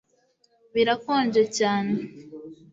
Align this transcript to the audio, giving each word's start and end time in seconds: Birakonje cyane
Birakonje 0.73 1.41
cyane 1.57 1.95